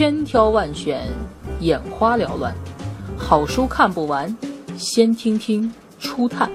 [0.00, 1.02] 千挑万选，
[1.60, 2.54] 眼花缭乱，
[3.18, 4.34] 好书看不完，
[4.74, 6.50] 先听听初探。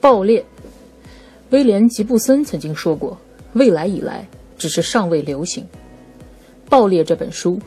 [0.00, 0.44] 爆裂。
[1.50, 3.16] 威廉·吉布森曾经说过
[3.54, 5.64] ：“未来以来，只是尚未流行。”
[6.68, 7.58] 《爆裂》这本书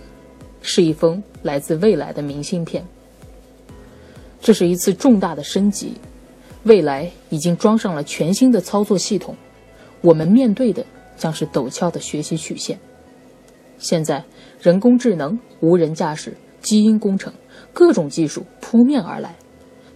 [0.62, 2.85] 是一封来自未来的明信片。
[4.40, 5.95] 这是一次重大的升级，
[6.63, 9.35] 未来已经装上了全新的操作系统，
[10.02, 10.85] 我们面对的
[11.18, 12.79] 将是陡峭的学习曲线。
[13.79, 14.23] 现在，
[14.62, 17.34] 人工智能、无人驾驶、基因工程，
[17.73, 19.35] 各种技术扑面而来。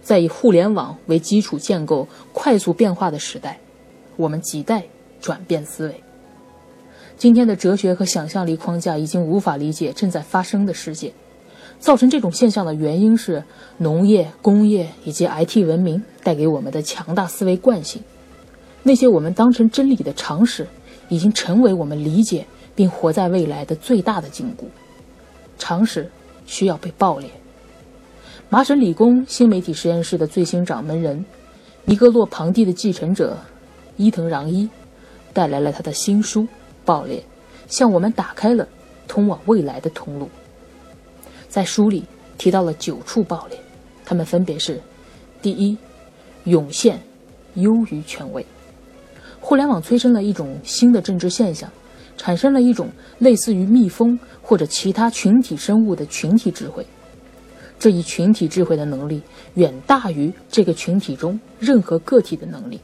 [0.02, 3.58] 在以互联网为基础建构快速变化的时代，
[4.16, 4.84] 我们亟待
[5.20, 6.02] 转变思维。
[7.16, 11.12] 今天的哲学和想象力框架已经无法理解正在发生的世界。
[11.78, 13.44] 造成这种现象的原因是
[13.76, 18.02] 农业、工业以及 IT 文明带给我们的强大思维惯性。
[18.82, 20.66] 那些我们当成真理的常识，
[21.10, 24.64] 已经成为我们理解并活在未来的最大的禁锢。
[25.58, 26.10] 常识
[26.46, 27.28] 需要被爆裂。
[28.48, 31.24] 麻省理工新媒体实验室的最新掌门人，
[31.84, 33.36] 尼格洛庞蒂的继承者
[33.96, 34.68] 伊藤穰一，
[35.32, 36.42] 带来了他的新书
[36.84, 37.18] 《爆裂》，
[37.66, 38.66] 向我们打开了
[39.08, 40.28] 通往未来的通路。
[41.48, 42.04] 在书里
[42.36, 43.58] 提到了九处爆裂，
[44.04, 44.80] 它们分别是：
[45.40, 45.76] 第一，
[46.44, 47.00] 涌现
[47.54, 48.44] 优于权威。
[49.40, 51.70] 互联网催生了一种新的政治现象，
[52.16, 56.86] 产生了一种类似于蜜蜂或者其他群体生物的群体智慧。
[57.78, 59.22] 这一群体智慧的能力
[59.54, 62.80] 远大于这个群体中任何个体的能力，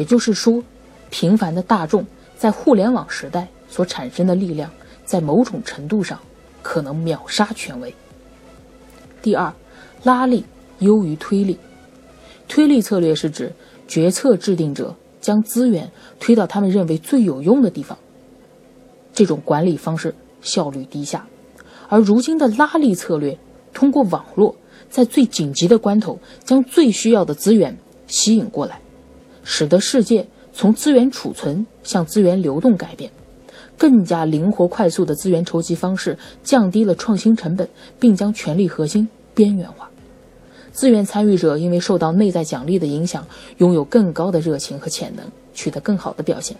[0.00, 0.64] 也就是说，
[1.10, 4.70] 平凡的大众在互联网时代所产生的力量，
[5.04, 6.18] 在某种程度上
[6.62, 7.94] 可能秒杀权威。
[9.20, 9.52] 第二，
[10.04, 10.42] 拉力
[10.78, 11.58] 优于推力。
[12.48, 13.52] 推力策略是指
[13.86, 17.98] 决策制定者将资源推到他们认为最有用的地方，
[19.12, 21.26] 这种管理方式效率低下，
[21.90, 23.38] 而如今的拉力策略。
[23.74, 24.56] 通过网络，
[24.88, 27.76] 在最紧急的关头，将最需要的资源
[28.06, 28.79] 吸引过来，
[29.52, 33.10] 使得世界从资源储存向资源流动改变。
[33.76, 37.68] 更加灵活快速的资源筹集方式，降低了创新成本，
[37.98, 39.90] 并将权力核心边缘化。
[40.70, 46.56] 资源参与者因为受到内在奖励的影响，拥有更高的热情和潜能，取得更好的表现。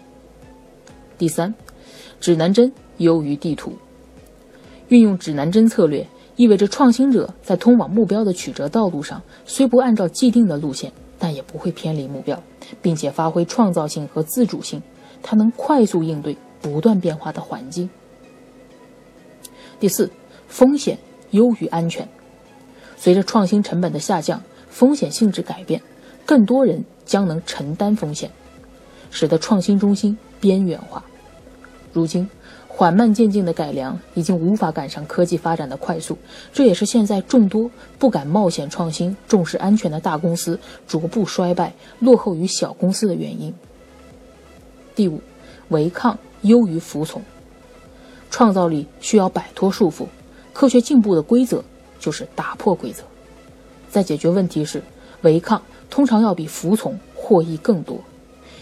[1.17, 1.55] 第三，
[2.19, 3.71] 指南针优于地图。
[4.89, 6.05] 运用指南针策略。
[6.37, 10.91] 意味着创新者在通往目标的曲折道路上，虽不按照既定的路线，
[11.21, 12.41] 但也不会偏离目标，
[12.81, 14.81] 并且发挥创造性和自主性。
[15.21, 17.87] 它能快速应对不断变化的环境。
[19.79, 20.09] 第四，
[20.47, 20.97] 风险
[21.29, 22.09] 优于安全。
[22.97, 25.79] 随着创新成本的下降，风险性质改变，
[26.25, 28.31] 更多人将能承担风险，
[29.11, 31.05] 使得创新中心边缘化。
[31.93, 32.27] 如今。
[32.73, 36.17] 缓慢渐进的改良已经无法赶上科技发展的快速，
[36.51, 43.53] 这也是现在众多不敢冒险创新、重视安全的大公司逐步衰败、落后于小公司的原因。
[44.95, 45.21] 第五，
[45.67, 47.21] 违抗优于服从。
[48.31, 50.07] 创造力需要摆脱束缚，
[50.53, 51.63] 科学进步的规则
[51.99, 53.03] 就是打破规则。
[53.91, 54.81] 在解决问题时，
[55.21, 57.99] 违抗通常要比服从获益更多，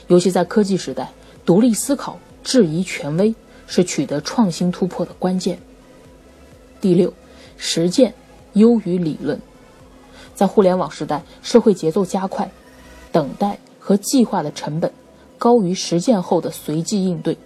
[0.07, 1.11] 尤其在科技时代，
[1.45, 3.33] 独立思考、质疑权威。
[3.69, 5.59] 是取得创新突破的关键。
[6.81, 7.13] 第六，
[7.55, 8.15] 实践
[8.53, 9.39] 优于理论。
[10.33, 12.49] 在互联网时代，社会节奏加快，
[13.11, 14.91] 等待和计划的成本
[15.37, 17.37] 高于实践后的随机应对。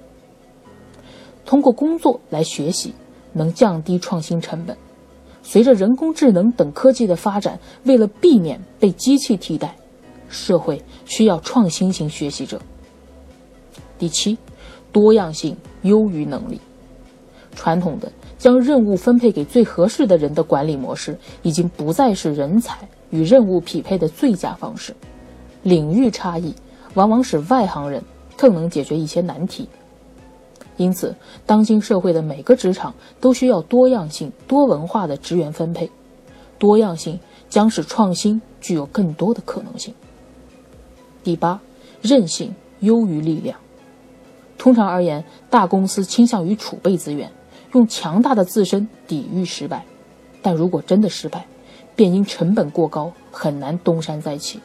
[1.46, 2.94] 通过工作来学习，
[3.34, 4.78] 能降低创新成本。
[5.44, 9.76] 随着人工智能等科技的发展，为了避免被机器替代，
[10.30, 12.62] 社会需要创新型学习者。
[14.00, 14.38] 第七。
[14.92, 16.60] 多样性优于能力。
[17.56, 22.78] 传统的将任务分配给最合适的人的管理模式，已经不再是人才
[23.12, 24.96] 与任务匹配的最佳方式。
[25.62, 26.54] 领域差异
[26.96, 28.04] 往往使外行人
[28.36, 29.70] 更能解决一些难题。
[30.78, 31.16] 因此，
[31.46, 32.92] 当今社会的每个职场
[33.22, 35.90] 都需要多样性、多文化的职员分配。
[36.58, 37.20] 多样性
[37.50, 39.94] 将使创新具有更多的可能性。
[41.24, 41.62] 第八，
[42.02, 43.60] 韧性优于力量。
[44.58, 47.32] 通常而言，大公司倾向于储备资源，
[47.74, 49.84] 用强大的自身抵御失败。
[50.42, 51.46] 但如果真的失败，
[51.96, 54.60] 便因成本过高，很难东山再起。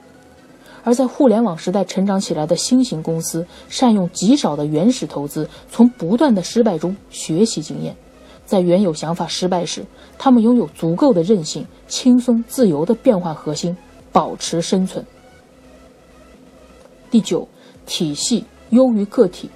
[0.84, 7.94] 而在互联网时代成长起来的新型公司，善用极少的原始投资，从不断的失败中学习经验，
[8.46, 9.84] 在原有想法失败时，
[10.16, 13.76] 他们拥有足够的韧性，轻松自由的变换核心，
[14.12, 15.04] 保持生存。
[17.10, 17.46] 第九，
[17.84, 19.50] 体系优于个体，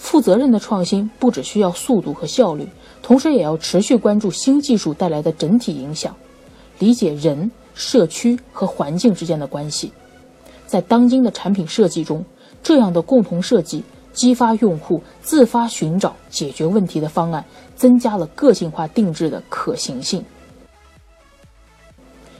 [0.00, 2.66] 负责任的创新不只需要速度和效率，
[3.02, 6.16] 同时也要持续关注新技术带来的整体影响，
[6.78, 9.92] 理解人、社区和环境之间的关系。
[10.66, 12.24] 在当今的产品设计中，
[12.62, 17.44] 这样的共同设计激发用户自发寻找解决问题的方案，
[17.76, 20.24] 增加了个性化定制的可行性。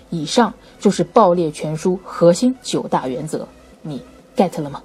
[0.08, 3.46] 以上就是爆裂全书核心九大原则，
[3.82, 4.02] 你
[4.34, 4.82] get 了吗？